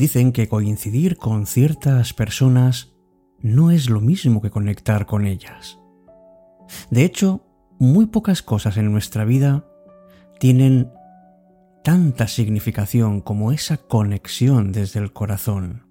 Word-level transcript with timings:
Dicen 0.00 0.32
que 0.32 0.48
coincidir 0.48 1.18
con 1.18 1.44
ciertas 1.44 2.14
personas 2.14 2.94
no 3.42 3.70
es 3.70 3.90
lo 3.90 4.00
mismo 4.00 4.40
que 4.40 4.48
conectar 4.48 5.04
con 5.04 5.26
ellas. 5.26 5.78
De 6.90 7.04
hecho, 7.04 7.44
muy 7.78 8.06
pocas 8.06 8.40
cosas 8.40 8.78
en 8.78 8.90
nuestra 8.92 9.26
vida 9.26 9.68
tienen 10.38 10.90
tanta 11.84 12.28
significación 12.28 13.20
como 13.20 13.52
esa 13.52 13.76
conexión 13.76 14.72
desde 14.72 15.00
el 15.00 15.12
corazón. 15.12 15.84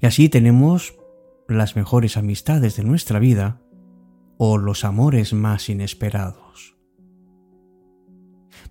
Y 0.00 0.06
así 0.06 0.28
tenemos 0.28 0.98
las 1.46 1.76
mejores 1.76 2.16
amistades 2.16 2.74
de 2.74 2.82
nuestra 2.82 3.20
vida 3.20 3.62
o 4.36 4.58
los 4.58 4.84
amores 4.84 5.32
más 5.32 5.68
inesperados. 5.68 6.76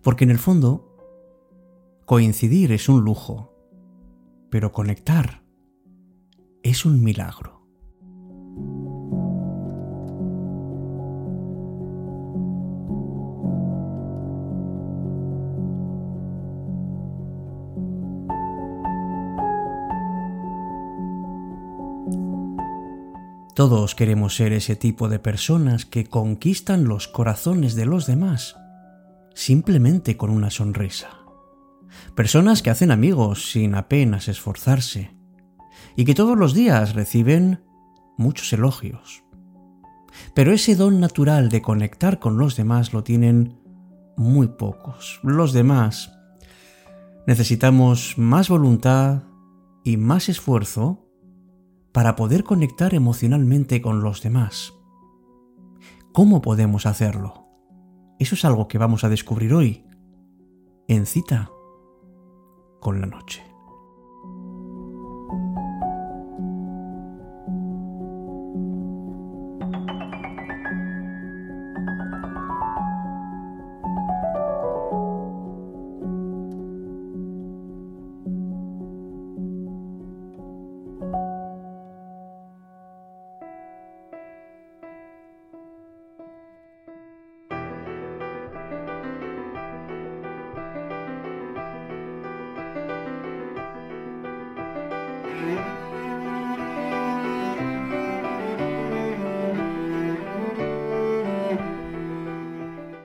Porque 0.01 0.25
en 0.25 0.31
el 0.31 0.39
fondo, 0.39 0.93
coincidir 2.03 2.73
es 2.73 2.89
un 2.89 3.05
lujo, 3.05 3.48
pero 4.49 4.71
conectar 4.71 5.43
es 6.63 6.85
un 6.85 7.03
milagro. 7.03 7.59
Todos 23.55 23.93
queremos 23.93 24.35
ser 24.35 24.53
ese 24.53 24.77
tipo 24.77 25.09
de 25.09 25.19
personas 25.19 25.85
que 25.85 26.05
conquistan 26.05 26.85
los 26.85 27.09
corazones 27.09 27.75
de 27.75 27.85
los 27.85 28.07
demás 28.07 28.55
simplemente 29.39 30.17
con 30.17 30.31
una 30.31 30.49
sonrisa. 30.49 31.18
Personas 32.15 32.61
que 32.61 32.69
hacen 32.69 32.91
amigos 32.91 33.51
sin 33.51 33.75
apenas 33.75 34.27
esforzarse 34.27 35.15
y 35.95 36.05
que 36.05 36.13
todos 36.13 36.37
los 36.37 36.53
días 36.53 36.93
reciben 36.93 37.63
muchos 38.17 38.51
elogios. 38.53 39.23
Pero 40.33 40.51
ese 40.51 40.75
don 40.75 40.99
natural 40.99 41.49
de 41.49 41.61
conectar 41.61 42.19
con 42.19 42.37
los 42.37 42.55
demás 42.55 42.93
lo 42.93 43.03
tienen 43.03 43.59
muy 44.17 44.47
pocos. 44.47 45.19
Los 45.23 45.53
demás 45.53 46.11
necesitamos 47.25 48.17
más 48.17 48.49
voluntad 48.49 49.23
y 49.83 49.97
más 49.97 50.29
esfuerzo 50.29 51.05
para 51.91 52.15
poder 52.15 52.43
conectar 52.43 52.93
emocionalmente 52.93 53.81
con 53.81 54.01
los 54.01 54.21
demás. 54.21 54.73
¿Cómo 56.13 56.41
podemos 56.41 56.85
hacerlo? 56.85 57.47
Eso 58.19 58.35
es 58.35 58.45
algo 58.45 58.67
que 58.67 58.77
vamos 58.77 59.03
a 59.03 59.09
descubrir 59.09 59.53
hoy 59.53 59.85
en 60.87 61.05
cita 61.05 61.49
con 62.79 62.99
la 62.99 63.05
noche. 63.05 63.48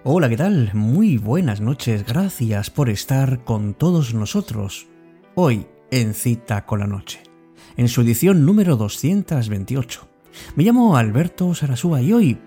Hola, 0.07 0.29
¿qué 0.29 0.37
tal? 0.37 0.71
Muy 0.75 1.17
buenas 1.17 1.63
noches, 1.63 2.05
gracias 2.05 2.69
por 2.69 2.91
estar 2.91 3.43
con 3.43 3.73
todos 3.73 4.13
nosotros. 4.13 4.87
Hoy 5.35 5.67
en 5.91 6.13
Cita 6.13 6.67
con 6.67 6.81
la 6.81 6.87
Noche, 6.87 7.23
en 7.79 7.89
su 7.89 8.03
edición 8.03 8.45
número 8.45 8.77
228. 8.77 10.07
Me 10.57 10.65
llamo 10.65 10.99
Alberto 10.99 11.55
Sarasúa 11.55 12.03
y 12.03 12.13
hoy, 12.13 12.39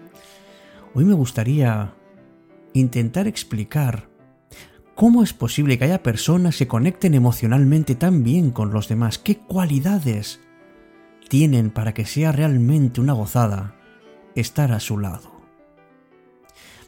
hoy 0.94 1.04
me 1.04 1.16
gustaría 1.16 1.96
intentar 2.74 3.28
explicar 3.28 4.08
cómo 4.94 5.24
es 5.24 5.34
posible 5.34 5.80
que 5.80 5.86
haya 5.86 6.04
personas 6.04 6.58
que 6.58 6.68
conecten 6.68 7.16
emocionalmente 7.16 7.96
tan 7.96 8.24
bien 8.24 8.52
con 8.52 8.72
los 8.72 8.88
demás, 8.88 9.18
qué 9.18 9.36
cualidades 9.36 10.42
tienen 11.28 11.72
para 11.72 11.96
que 11.96 12.06
sea 12.06 12.32
realmente 12.32 13.02
una 13.02 13.14
gozada 13.14 13.74
estar 14.36 14.72
a 14.72 14.80
su 14.80 15.00
lado. 15.00 15.37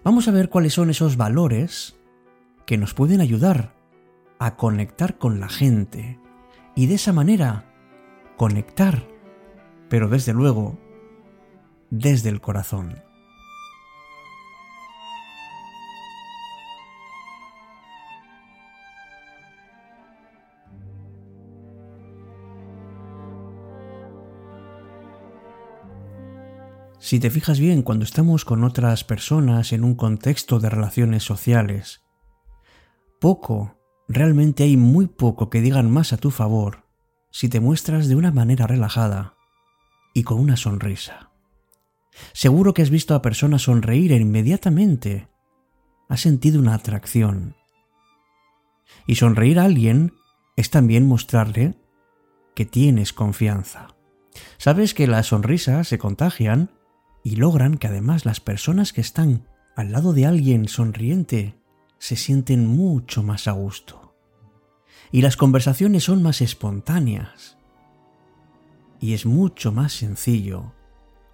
Vamos 0.04 0.28
a 0.28 0.32
ver 0.32 0.50
cuáles 0.50 0.74
son 0.74 0.90
esos 0.90 1.18
valores 1.18 1.98
que 2.66 2.78
nos 2.78 2.94
pueden 2.94 3.20
ayudar 3.20 3.74
a 4.40 4.56
conectar 4.56 5.18
con 5.18 5.40
la 5.40 5.50
gente 5.50 6.20
y 6.76 6.88
de 6.88 6.96
esa 6.96 7.12
manera 7.12 7.66
conectar, 8.38 9.08
pero 9.90 10.08
desde 10.08 10.34
luego 10.34 10.80
desde 11.90 12.30
el 12.30 12.40
corazón. 12.40 13.09
Si 27.00 27.20
te 27.20 27.30
fijas 27.30 27.60
bien, 27.60 27.82
cuando 27.82 28.04
estamos 28.04 28.44
con 28.44 28.66
otras 28.66 29.06
personas 29.06 29.72
en 29.72 29.86
un 29.86 29.96
contexto 29.96 30.60
de 30.60 30.70
relaciones 30.70 31.24
sociales, 31.24 32.04
poco, 33.22 33.78
realmente 34.10 34.64
hay 34.64 34.76
muy 34.76 35.08
poco 35.08 35.50
que 35.50 35.62
digan 35.62 35.90
más 35.90 36.12
a 36.12 36.18
tu 36.18 36.30
favor 36.30 36.86
si 37.32 37.48
te 37.48 37.62
muestras 37.62 38.10
de 38.10 38.16
una 38.16 38.32
manera 38.32 38.68
relajada 38.68 39.36
y 40.14 40.24
con 40.24 40.40
una 40.40 40.58
sonrisa. 40.58 41.32
Seguro 42.34 42.74
que 42.74 42.82
has 42.82 42.90
visto 42.90 43.16
a 43.16 43.22
personas 43.22 43.62
sonreír 43.62 44.12
e 44.12 44.18
inmediatamente 44.18 45.30
has 46.10 46.20
sentido 46.20 46.60
una 46.60 46.74
atracción. 46.74 47.56
Y 49.08 49.16
sonreír 49.16 49.60
a 49.60 49.66
alguien 49.66 50.14
es 50.58 50.70
también 50.70 51.08
mostrarle 51.08 51.76
que 52.56 52.66
tienes 52.66 53.14
confianza. 53.14 53.96
Sabes 54.58 54.94
que 54.94 55.08
las 55.08 55.28
sonrisas 55.28 55.88
se 55.88 55.98
contagian 55.98 56.72
y 57.24 57.36
logran 57.36 57.78
que 57.78 57.88
además 57.88 58.26
las 58.26 58.40
personas 58.40 58.94
que 58.94 59.02
están 59.02 59.48
al 59.76 59.92
lado 59.92 60.14
de 60.14 60.26
alguien 60.26 60.68
sonriente 60.68 61.56
se 61.98 62.16
sienten 62.16 62.66
mucho 62.66 63.24
más 63.24 63.48
a 63.48 63.52
gusto. 63.52 64.16
Y 65.12 65.22
las 65.22 65.38
conversaciones 65.38 66.04
son 66.04 66.22
más 66.24 66.42
espontáneas. 66.42 67.58
Y 69.00 69.14
es 69.14 69.26
mucho 69.26 69.72
más 69.72 69.94
sencillo 69.94 70.74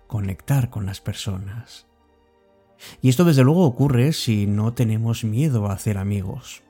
conectar 0.07 0.69
con 0.69 0.85
las 0.85 1.01
personas. 1.01 1.87
Y 3.01 3.09
esto 3.09 3.25
desde 3.25 3.43
luego 3.43 3.65
ocurre 3.65 4.13
si 4.13 4.47
no 4.47 4.73
tenemos 4.73 5.23
miedo 5.23 5.67
a 5.67 5.73
hacer 5.73 5.97
amigos, 5.97 6.61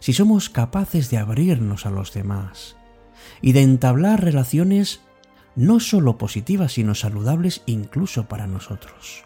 si 0.00 0.12
somos 0.12 0.50
capaces 0.50 1.10
de 1.10 1.18
abrirnos 1.18 1.86
a 1.86 1.90
los 1.90 2.12
demás 2.12 2.76
y 3.42 3.52
de 3.52 3.62
entablar 3.62 4.24
relaciones 4.24 5.00
no 5.56 5.80
solo 5.80 6.18
positivas, 6.18 6.72
sino 6.72 6.94
saludables 6.94 7.62
incluso 7.66 8.24
para 8.24 8.46
nosotros. 8.46 9.24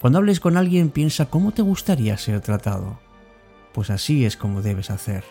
Cuando 0.00 0.18
hables 0.18 0.40
con 0.40 0.56
alguien 0.56 0.90
piensa 0.90 1.26
cómo 1.26 1.52
te 1.52 1.62
gustaría 1.62 2.16
ser 2.18 2.40
tratado. 2.40 2.98
Pues 3.72 3.90
así 3.90 4.24
es 4.24 4.36
como 4.36 4.62
debes 4.62 4.90
hacer. 4.90 5.24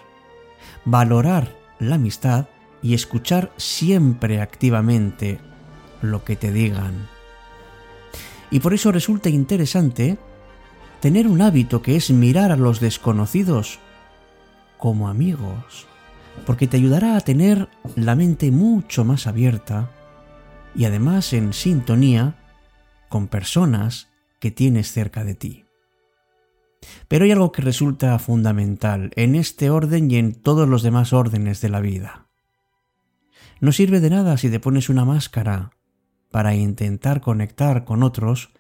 Valorar 0.84 1.56
la 1.80 1.96
amistad 1.96 2.48
y 2.82 2.94
escuchar 2.94 3.52
siempre 3.58 4.42
activamente 4.42 5.40
lo 6.02 6.24
que 6.24 6.36
te 6.36 6.52
digan. 6.52 7.08
Y 8.52 8.60
por 8.60 8.74
eso 8.74 8.92
resulta 8.92 9.30
interesante 9.30 10.18
tener 11.00 11.28
un 11.28 11.42
hábito 11.42 11.82
que 11.82 11.96
es 11.96 12.12
mirar 12.12 12.52
a 12.52 12.58
los 12.58 12.80
desconocidos 12.80 13.80
como 14.78 15.08
amigos 15.08 15.88
porque 16.46 16.68
te 16.68 16.78
ayudará 16.78 17.18
a 17.18 17.22
tener 17.22 17.70
la 17.96 18.16
mente 18.16 18.52
mucho 18.52 19.06
más 19.06 19.28
abierta 19.28 19.92
y 20.76 20.86
además 20.86 21.34
en 21.34 21.54
sintonía 21.54 22.36
con 23.10 23.28
personas 23.28 24.10
que 24.40 24.52
tienes 24.52 24.92
cerca 24.92 25.24
de 25.24 25.36
ti. 25.36 25.66
Pero 27.08 27.26
hay 27.26 27.32
algo 27.32 27.52
que 27.52 27.62
resulta 27.62 28.18
fundamental 28.20 29.12
en 29.16 29.36
este 29.36 29.70
orden 29.70 30.12
y 30.12 30.18
en 30.18 30.34
todos 30.34 30.68
los 30.68 30.84
demás 30.84 31.14
órdenes 31.14 31.62
de 31.62 31.70
la 31.70 31.80
vida. 31.80 32.28
No 33.60 33.72
sirve 33.72 34.00
de 34.00 34.10
nada 34.10 34.38
si 34.38 34.50
te 34.50 34.60
pones 34.60 34.90
una 34.90 35.06
máscara 35.06 35.72
para 36.30 36.56
intentar 36.56 37.22
conectar 37.22 37.86
con 37.86 38.04
otros 38.04 38.52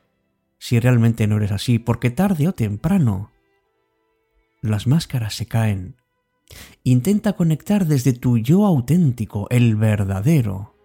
si 0.57 0.79
realmente 0.79 1.27
no 1.27 1.37
eres 1.37 1.51
así, 1.51 1.79
porque 1.79 2.09
tarde 2.09 2.47
o 2.47 2.53
temprano 2.53 3.31
las 4.61 4.87
máscaras 4.87 5.35
se 5.35 5.45
caen 5.45 5.97
Intenta 6.83 7.33
conectar 7.33 7.85
desde 7.85 8.13
tu 8.13 8.37
yo 8.37 8.65
auténtico, 8.65 9.47
el 9.49 9.75
verdadero, 9.75 10.75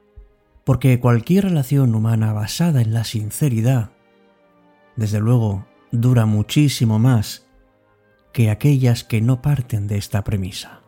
porque 0.65 1.01
cualquier 1.01 1.45
relación 1.45 1.95
humana 1.95 2.33
basada 2.33 2.81
en 2.81 2.93
la 2.95 3.05
sinceridad, 3.05 3.91
desde 4.97 5.21
luego, 5.21 5.67
dura 5.93 6.27
muchísimo 6.27 6.99
más 6.99 7.47
que 8.33 8.51
aquellas 8.51 9.05
que 9.05 9.21
no 9.21 9.43
parten 9.43 9.87
de 9.87 9.99
esta 9.99 10.25
premisa. 10.25 10.80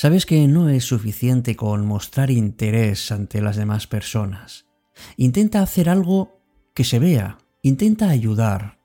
Sabes 0.00 0.24
que 0.24 0.48
no 0.48 0.70
es 0.70 0.84
suficiente 0.84 1.56
con 1.56 1.86
mostrar 1.86 2.30
interés 2.30 3.12
ante 3.12 3.42
las 3.42 3.56
demás 3.56 3.86
personas. 3.86 4.64
Intenta 5.18 5.60
hacer 5.60 5.90
algo 5.90 6.40
que 6.72 6.84
se 6.84 6.98
vea, 6.98 7.36
intenta 7.60 8.08
ayudar, 8.08 8.78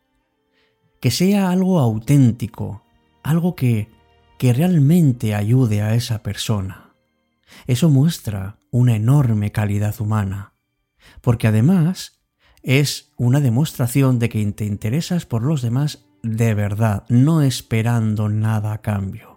que 1.00 1.12
sea 1.12 1.52
algo 1.52 1.80
auténtico, 1.80 2.84
algo 3.24 3.56
que, 3.56 3.88
que 4.38 4.52
realmente 4.52 5.36
ayude 5.36 5.82
a 5.82 5.96
esa 5.96 6.22
persona. 6.22 6.94
Eso 7.66 7.90
muestra 7.90 8.60
una 8.70 8.98
enorme 8.98 9.54
calidad 9.54 9.96
humana, 10.02 10.52
porque 11.22 11.48
además 11.48 12.20
es 12.62 13.14
una 13.16 13.40
demostración 13.40 14.20
de 14.20 14.28
que 14.28 14.46
te 14.52 14.66
interesas 14.66 15.26
por 15.26 15.44
los 15.44 15.62
demás 15.62 16.08
de 16.24 16.54
verdad, 16.56 17.06
no 17.08 17.42
esperando 17.42 18.28
nada 18.28 18.74
a 18.74 18.82
cambio 18.82 19.35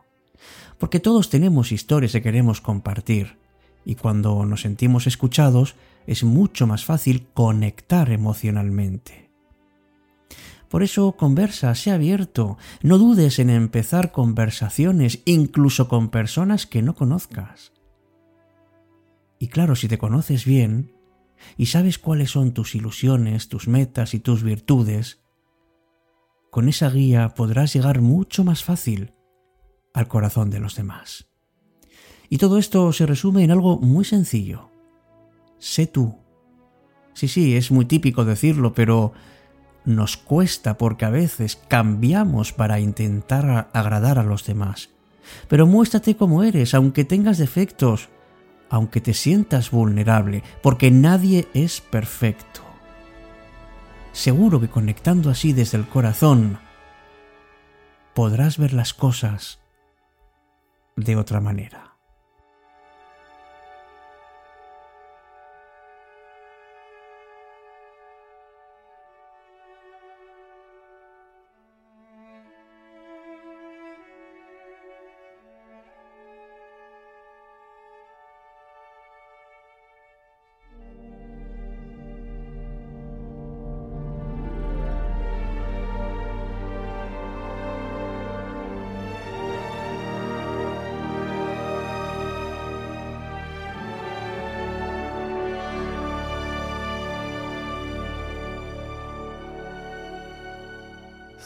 porque 0.78 1.00
todos 1.00 1.28
tenemos 1.28 1.72
historias 1.72 2.12
que 2.12 2.22
queremos 2.22 2.60
compartir, 2.60 3.36
y 3.84 3.94
cuando 3.94 4.44
nos 4.44 4.62
sentimos 4.62 5.06
escuchados 5.06 5.74
es 6.06 6.24
mucho 6.24 6.66
más 6.66 6.84
fácil 6.84 7.26
conectar 7.34 8.10
emocionalmente. 8.10 9.30
Por 10.68 10.82
eso 10.82 11.12
conversa, 11.12 11.74
sea 11.74 11.94
abierto, 11.94 12.58
no 12.82 12.98
dudes 12.98 13.38
en 13.38 13.48
empezar 13.48 14.12
conversaciones, 14.12 15.22
incluso 15.24 15.88
con 15.88 16.10
personas 16.10 16.66
que 16.66 16.82
no 16.82 16.94
conozcas. 16.94 17.72
Y 19.38 19.48
claro, 19.48 19.76
si 19.76 19.88
te 19.88 19.98
conoces 19.98 20.44
bien 20.44 20.92
y 21.56 21.66
sabes 21.66 21.98
cuáles 21.98 22.32
son 22.32 22.52
tus 22.52 22.74
ilusiones, 22.74 23.48
tus 23.48 23.68
metas 23.68 24.12
y 24.12 24.20
tus 24.20 24.42
virtudes, 24.42 25.22
con 26.50 26.68
esa 26.68 26.90
guía 26.90 27.30
podrás 27.30 27.72
llegar 27.72 28.00
mucho 28.02 28.44
más 28.44 28.64
fácil 28.64 29.14
al 29.94 30.08
corazón 30.08 30.50
de 30.50 30.60
los 30.60 30.76
demás. 30.76 31.26
Y 32.28 32.38
todo 32.38 32.58
esto 32.58 32.92
se 32.92 33.06
resume 33.06 33.44
en 33.44 33.50
algo 33.50 33.78
muy 33.78 34.04
sencillo. 34.04 34.70
Sé 35.58 35.86
tú. 35.86 36.16
Sí, 37.14 37.26
sí, 37.28 37.56
es 37.56 37.70
muy 37.70 37.84
típico 37.84 38.24
decirlo, 38.24 38.74
pero 38.74 39.12
nos 39.84 40.16
cuesta 40.16 40.76
porque 40.76 41.04
a 41.04 41.10
veces 41.10 41.56
cambiamos 41.68 42.52
para 42.52 42.78
intentar 42.78 43.70
agradar 43.72 44.18
a 44.18 44.22
los 44.22 44.44
demás. 44.44 44.90
Pero 45.48 45.66
muéstrate 45.66 46.16
como 46.16 46.42
eres, 46.42 46.74
aunque 46.74 47.04
tengas 47.04 47.38
defectos, 47.38 48.08
aunque 48.70 49.00
te 49.00 49.14
sientas 49.14 49.70
vulnerable, 49.70 50.42
porque 50.62 50.90
nadie 50.90 51.48
es 51.54 51.80
perfecto. 51.80 52.60
Seguro 54.12 54.60
que 54.60 54.68
conectando 54.68 55.30
así 55.30 55.52
desde 55.52 55.78
el 55.78 55.88
corazón, 55.88 56.58
podrás 58.14 58.58
ver 58.58 58.72
las 58.72 58.92
cosas 58.94 59.60
de 60.98 61.16
otra 61.16 61.40
manera. 61.40 61.87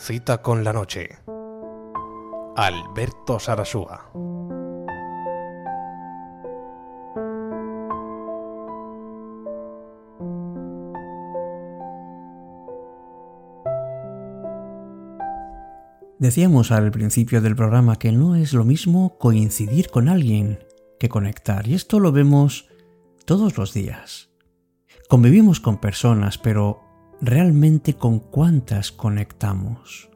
Cita 0.04 0.42
con 0.42 0.64
la 0.64 0.72
noche. 0.72 1.10
Alberto 2.56 3.38
Sarasúa. 3.38 4.10
Decíamos 16.18 16.72
al 16.72 16.90
principio 16.90 17.40
del 17.40 17.54
programa 17.54 17.94
que 17.94 18.10
no 18.10 18.34
es 18.34 18.54
lo 18.54 18.64
mismo 18.64 19.16
coincidir 19.18 19.88
con 19.88 20.08
alguien 20.08 20.58
que 20.98 21.08
conectar, 21.08 21.68
y 21.68 21.74
esto 21.74 22.00
lo 22.00 22.10
vemos 22.10 22.68
todos 23.24 23.56
los 23.56 23.72
días. 23.72 24.30
Convivimos 25.08 25.60
con 25.60 25.78
personas, 25.78 26.38
pero 26.38 26.81
realmente 27.22 27.94
con 27.94 28.18
cuántas 28.18 28.90
conectamos. 28.90 30.10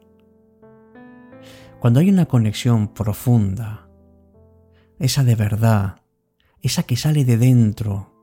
Cuando 1.79 2.01
hay 2.01 2.09
una 2.09 2.25
conexión 2.25 2.89
profunda, 2.89 3.87
esa 4.99 5.23
de 5.23 5.35
verdad, 5.35 6.01
esa 6.61 6.83
que 6.83 6.97
sale 6.97 7.23
de 7.23 7.37
dentro, 7.37 8.13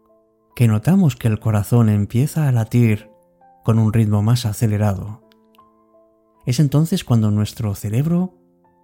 que 0.54 0.68
notamos 0.68 1.16
que 1.16 1.28
el 1.28 1.40
corazón 1.40 1.88
empieza 1.88 2.46
a 2.46 2.52
latir 2.52 3.10
con 3.64 3.78
un 3.78 3.90
ritmo 3.92 4.22
más 4.22 4.44
acelerado, 4.44 5.26
es 6.44 6.60
entonces 6.60 7.04
cuando 7.04 7.30
nuestro 7.30 7.74
cerebro 7.74 8.34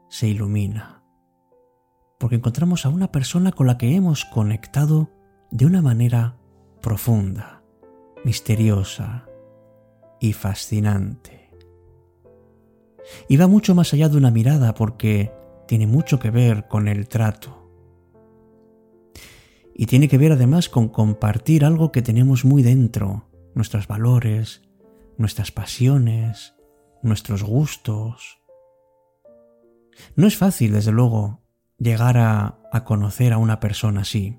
se 0.08 0.28
ilumina, 0.28 1.02
porque 2.18 2.36
encontramos 2.36 2.86
a 2.86 2.88
una 2.88 3.12
persona 3.12 3.52
con 3.52 3.66
la 3.66 3.76
que 3.76 3.94
hemos 3.94 4.24
conectado 4.24 5.10
de 5.50 5.66
una 5.66 5.82
manera 5.82 6.38
profunda, 6.80 7.62
misteriosa, 8.24 9.29
y 10.20 10.34
fascinante. 10.34 11.50
Y 13.28 13.36
va 13.36 13.48
mucho 13.48 13.74
más 13.74 13.92
allá 13.92 14.08
de 14.08 14.16
una 14.16 14.30
mirada 14.30 14.74
porque 14.74 15.32
tiene 15.66 15.86
mucho 15.86 16.18
que 16.18 16.30
ver 16.30 16.68
con 16.68 16.88
el 16.88 17.08
trato. 17.08 17.56
Y 19.74 19.86
tiene 19.86 20.08
que 20.08 20.18
ver 20.18 20.32
además 20.32 20.68
con 20.68 20.88
compartir 20.88 21.64
algo 21.64 21.90
que 21.90 22.02
tenemos 22.02 22.44
muy 22.44 22.62
dentro, 22.62 23.28
nuestros 23.54 23.86
valores, 23.86 24.62
nuestras 25.16 25.50
pasiones, 25.50 26.54
nuestros 27.02 27.42
gustos. 27.42 28.40
No 30.16 30.26
es 30.26 30.36
fácil, 30.36 30.72
desde 30.72 30.92
luego, 30.92 31.40
llegar 31.78 32.18
a, 32.18 32.58
a 32.72 32.84
conocer 32.84 33.32
a 33.32 33.38
una 33.38 33.58
persona 33.58 34.02
así, 34.02 34.38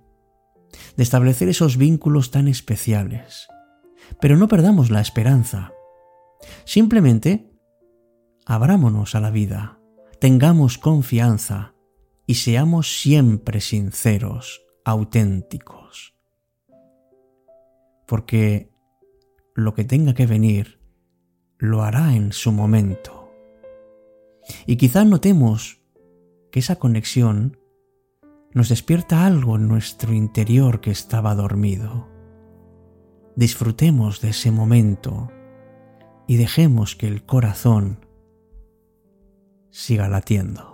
de 0.96 1.04
establecer 1.04 1.50
esos 1.50 1.78
vínculos 1.78 2.30
tan 2.30 2.48
especiales. 2.48 3.48
Pero 4.20 4.38
no 4.38 4.48
perdamos 4.48 4.90
la 4.90 5.02
esperanza. 5.02 5.74
Simplemente 6.66 7.52
abrámonos 8.46 9.16
a 9.16 9.20
la 9.20 9.32
vida, 9.32 9.80
tengamos 10.20 10.78
confianza 10.78 11.74
y 12.26 12.36
seamos 12.36 13.00
siempre 13.00 13.62
sinceros, 13.62 14.64
auténticos. 14.84 16.16
Porque 18.08 18.72
lo 19.56 19.74
que 19.74 19.84
tenga 19.84 20.14
que 20.14 20.26
venir 20.26 20.80
lo 21.58 21.84
hará 21.84 22.16
en 22.16 22.34
su 22.34 22.52
momento. 22.52 23.32
Y 24.66 24.78
quizá 24.78 25.06
notemos 25.06 25.82
que 26.52 26.60
esa 26.60 26.78
conexión 26.78 27.58
nos 28.54 28.70
despierta 28.70 29.26
algo 29.26 29.56
en 29.56 29.68
nuestro 29.68 30.14
interior 30.14 30.82
que 30.82 30.92
estaba 30.92 31.36
dormido 31.36 32.10
disfrutemos 33.36 34.22
de 34.22 34.30
ese 34.30 34.52
momento 34.52 35.30
y 36.28 36.38
dejemos 36.38 36.96
que 36.96 37.08
el 37.08 37.26
corazón 37.26 38.06
siga 39.70 40.08
latiendo. 40.08 40.71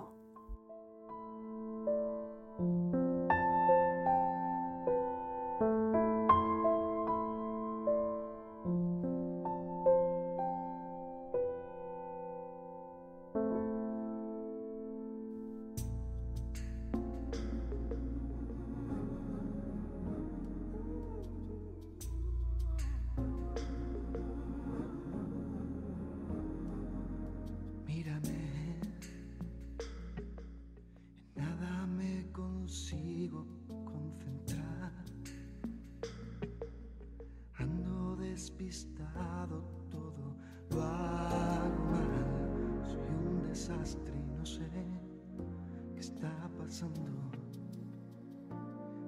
Despistado 38.68 39.64
todo 39.90 40.36
lo 40.72 40.78
mal. 40.78 41.72
Soy 42.86 43.16
un 43.26 43.48
desastre 43.48 44.14
y 44.14 44.38
no 44.38 44.46
sé 44.46 44.70
qué 45.94 46.00
está 46.02 46.50
pasando. 46.58 47.02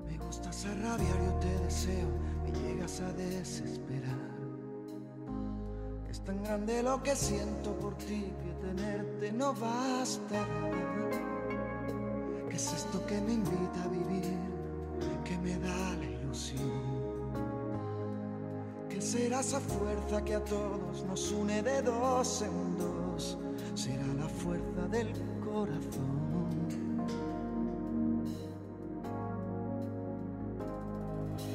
Me 0.05 0.17
gustas 0.17 0.65
a 0.65 0.73
rabiar, 0.75 1.25
yo 1.25 1.33
te 1.39 1.59
deseo, 1.65 2.07
me 2.43 2.51
llegas 2.51 3.01
a 3.01 3.11
desesperar. 3.13 4.29
Es 6.09 6.23
tan 6.23 6.41
grande 6.41 6.81
lo 6.81 7.03
que 7.03 7.15
siento 7.15 7.77
por 7.79 7.95
ti 7.97 8.31
que 8.41 8.67
tenerte 8.67 9.31
no 9.33 9.53
basta. 9.53 10.45
¿Qué 12.49 12.55
es 12.55 12.73
esto 12.73 13.05
que 13.05 13.21
me 13.21 13.33
invita 13.33 13.83
a 13.83 13.87
vivir? 13.89 14.18
Será 19.09 19.39
esa 19.39 19.59
fuerza 19.59 20.23
que 20.23 20.35
a 20.35 20.43
todos 20.45 21.03
nos 21.05 21.31
une 21.31 21.63
de 21.63 21.81
dos 21.81 22.43
en 22.43 22.77
dos? 22.77 23.39
Será 23.73 24.05
la 24.13 24.27
fuerza 24.27 24.87
del 24.91 25.11
corazón. 25.43 26.59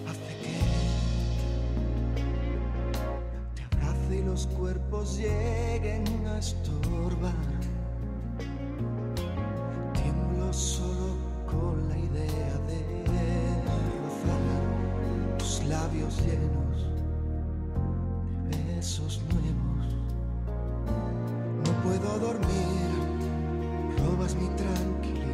Hace 0.08 0.32
que 0.42 0.58
te 3.54 3.62
abrace 3.76 4.16
y 4.16 4.22
los 4.24 4.48
cuerpos 4.48 5.16
lleguen 5.16 6.26
a 6.26 6.38
estorbar. 6.38 7.60
Tiemblo 9.92 10.52
solo 10.52 11.14
con 11.46 11.88
la 11.88 11.98
idea 11.98 12.58
de 12.66 12.80
rozar 14.06 14.42
tus 15.38 15.62
labios 15.66 16.20
llenos 16.26 16.73
robas 23.98 24.34
mi 24.34 24.48
tranquilidad. 24.48 25.24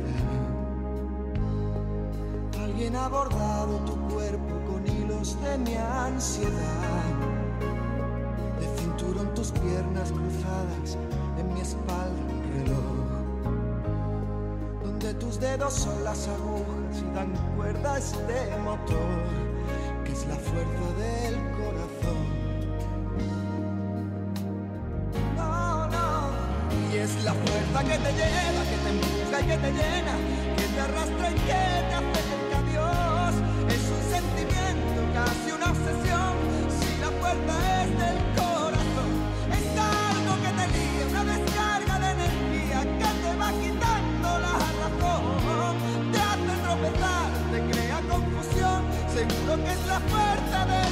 Alguien 2.62 2.96
ha 2.96 3.08
bordado 3.08 3.78
tu 3.86 3.96
cuerpo 4.08 4.54
con 4.66 4.86
hilos 4.86 5.40
de 5.42 5.58
mi 5.58 5.76
ansiedad. 5.76 7.04
De 8.58 8.66
cinturón 8.78 9.32
tus 9.34 9.50
piernas 9.52 10.10
cruzadas, 10.10 10.98
en 11.38 11.54
mi 11.54 11.60
espalda 11.60 12.20
un 12.28 12.42
reloj. 12.54 13.10
Donde 14.82 15.14
tus 15.14 15.38
dedos 15.38 15.74
son 15.74 16.04
las 16.04 16.28
agujas 16.28 17.02
y 17.02 17.14
dan 17.14 17.32
cuerda 17.56 17.94
a 17.94 17.98
este 17.98 18.56
motor, 18.64 19.24
que 20.04 20.12
es 20.12 20.26
la 20.26 20.36
fuerza 20.36 20.92
del 20.98 21.34
corazón. 21.52 21.99
La 27.30 27.36
fuerza 27.46 27.80
que 27.84 27.98
te 28.04 28.12
lleva, 28.18 28.62
que 28.70 28.78
te 28.82 28.90
empuja 28.90 29.40
y 29.40 29.44
que 29.50 29.58
te 29.64 29.70
llena, 29.78 30.14
que 30.56 30.66
te 30.74 30.80
arrastra 30.80 31.30
y 31.30 31.34
que 31.48 31.62
te 31.88 31.94
acerca 32.00 32.56
a 32.58 32.62
Dios. 32.72 33.32
Es 33.76 33.84
un 33.96 34.02
sentimiento, 34.14 34.98
casi 35.14 35.48
una 35.58 35.68
obsesión, 35.70 36.32
si 36.78 36.90
la 37.04 37.10
fuerza 37.20 37.54
es 37.82 37.90
del 38.02 38.18
corazón. 38.40 39.10
Es 39.58 39.66
algo 39.78 40.32
que 40.42 40.50
te 40.58 40.66
lía, 40.74 41.04
una 41.10 41.24
descarga 41.32 41.94
de 42.02 42.08
energía 42.18 42.78
que 42.98 43.10
te 43.22 43.30
va 43.40 43.50
quitando 43.62 44.28
la 44.46 44.54
razón. 44.82 45.72
Te 46.10 46.18
hace 46.30 46.54
tropezar, 46.64 47.30
te 47.52 47.58
crea 47.70 47.98
confusión, 48.10 48.78
seguro 49.14 49.52
que 49.64 49.70
es 49.70 49.82
la 49.86 50.00
fuerza 50.10 50.58
del 50.72 50.89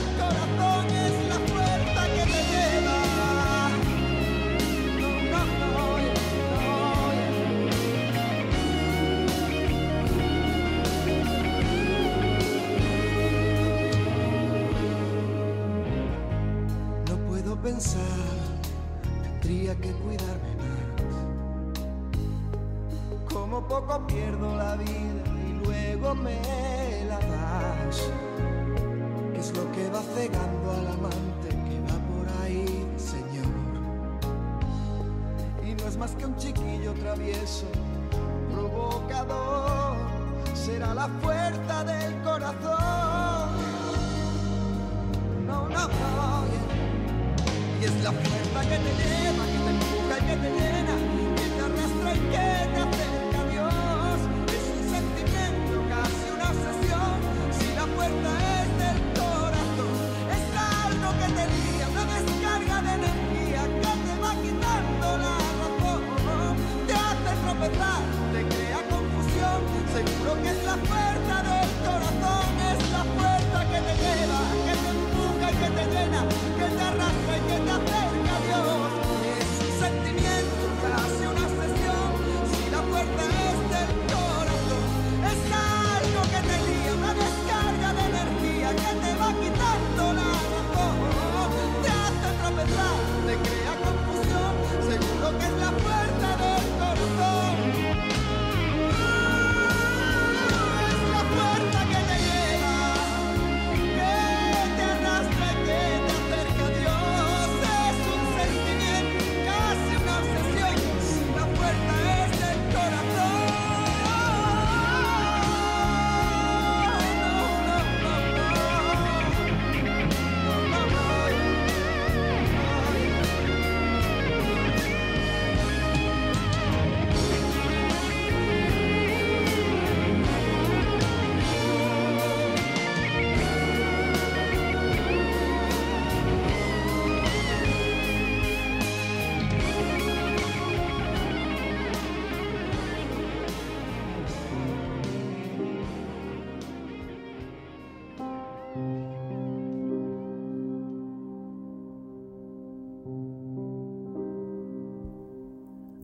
tendría 19.41 19.75
que 19.77 19.93
cuidarme 19.93 20.57
más. 20.57 20.69
Como 23.33 23.67
poco 23.69 24.05
pierdo 24.07 24.57
la 24.57 24.75
vida 24.75 25.23
y 25.49 25.53
luego 25.65 26.15
me 26.17 26.41
la 27.09 27.21
das. 27.21 28.03
¿Qué 29.33 29.39
es 29.39 29.57
lo 29.57 29.71
que 29.71 29.89
va 29.91 30.03
cegando 30.03 30.73
al 30.73 30.89
amante 30.89 31.49
que 31.51 31.81
va 31.83 31.99
por 32.11 32.27
ahí, 32.43 32.87
Señor? 32.97 33.47
Y 35.65 35.75
no 35.81 35.89
es 35.89 35.97
más 35.97 36.17
que 36.17 36.27
un 36.27 36.37
chiquillo 36.37 36.95
travieso, 36.95 37.67
provocador. 38.53 39.97
Será 40.53 40.95
la 40.95 41.07
fuerza 41.23 41.85
del 41.85 42.23
corazón. 42.23 43.08
Y 48.09 48.11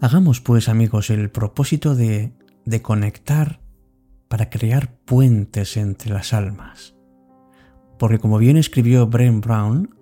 Hagamos 0.05 0.43
pues 0.43 0.69
amigos 0.69 1.09
el 1.09 1.31
propósito 1.31 1.95
de, 1.95 2.35
de 2.67 2.83
conectar 2.83 3.63
para 4.29 4.51
crear 4.51 4.99
puentes 5.07 5.79
entre 5.79 6.13
las 6.13 6.35
almas. 6.35 6.95
Porque 7.99 8.19
como 8.19 8.37
bien 8.37 8.59
escribió 8.59 9.07
Brent 9.07 9.43
Brown, 9.43 9.95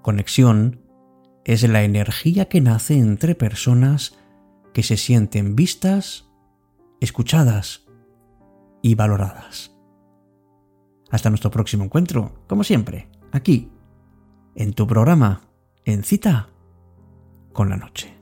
conexión 0.00 0.80
es 1.44 1.68
la 1.68 1.84
energía 1.84 2.48
que 2.48 2.62
nace 2.62 2.98
entre 2.98 3.34
personas 3.34 4.16
que 4.72 4.82
se 4.82 4.96
sienten 4.96 5.54
vistas, 5.54 6.30
escuchadas 7.02 7.84
y 8.80 8.94
valoradas. 8.94 9.76
Hasta 11.10 11.28
nuestro 11.28 11.50
próximo 11.50 11.84
encuentro, 11.84 12.42
como 12.46 12.64
siempre, 12.64 13.10
aquí, 13.32 13.70
en 14.54 14.72
tu 14.72 14.86
programa, 14.86 15.42
en 15.84 16.04
cita 16.04 16.48
con 17.52 17.68
la 17.68 17.76
noche. 17.76 18.15